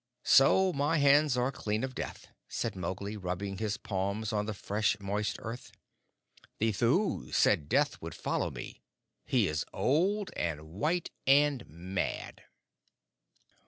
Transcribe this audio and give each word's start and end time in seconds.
"So 0.23 0.73
my 0.73 0.97
hands 0.97 1.37
are 1.37 1.51
clean 1.51 1.83
of 1.83 1.93
Death," 1.93 2.25
said 2.47 2.75
Mowgli, 2.75 3.15
rubbing 3.17 3.59
his 3.59 3.77
palms 3.77 4.33
on 4.33 4.47
the 4.47 4.53
fresh, 4.55 4.99
moist 4.99 5.35
earth. 5.39 5.73
"The 6.57 6.71
Thuu 6.71 7.31
said 7.31 7.69
Death 7.69 8.01
would 8.01 8.15
follow 8.15 8.49
me. 8.49 8.81
He 9.25 9.47
is 9.47 9.63
old 9.71 10.31
and 10.35 10.63
white 10.73 11.11
and 11.27 11.69
mad." 11.69 12.41